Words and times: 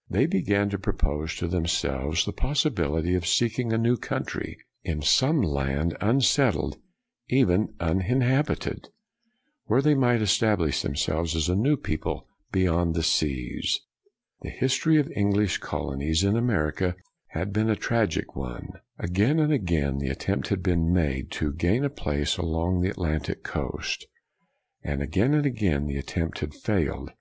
''They 0.10 0.26
began 0.26 0.68
to 0.70 0.80
propose 0.80 1.36
to 1.36 1.46
themselves 1.46 2.24
the 2.24 2.32
possibility 2.32 3.14
of 3.14 3.24
seeking 3.24 3.72
a 3.72 3.78
new 3.78 3.96
country, 3.96 4.58
in 4.82 5.00
some 5.00 5.40
land 5.40 5.96
unsettled, 6.00 6.78
even 7.28 7.72
uninhabited, 7.78 8.88
where 9.66 9.80
they 9.80 9.94
might 9.94 10.22
establish 10.22 10.82
themselves 10.82 11.36
as 11.36 11.48
a 11.48 11.54
new 11.54 11.76
people, 11.76 12.26
beyond 12.50 12.96
the 12.96 13.04
seas. 13.04 13.78
The 14.42 14.50
history 14.50 14.96
of 14.98 15.06
the 15.06 15.16
English 15.16 15.58
colonies 15.58 16.24
in 16.24 16.36
America 16.36 16.96
had 17.28 17.52
been 17.52 17.70
a 17.70 17.76
tragic 17.76 18.34
one. 18.34 18.68
Again 18.98 19.38
and 19.38 19.52
again, 19.52 19.98
the 19.98 20.08
attempt 20.08 20.48
had 20.48 20.64
been 20.64 20.92
made 20.92 21.30
to 21.38 21.52
gain 21.52 21.84
a 21.84 21.90
place 21.90 22.36
along 22.38 22.80
the 22.80 22.90
Atlantic 22.90 23.44
coast; 23.44 24.04
and 24.82 25.00
again 25.00 25.32
and 25.32 25.46
again 25.46 25.86
the 25.86 25.96
attempt 25.96 26.40
had 26.40 26.54
failed. 26.54 27.12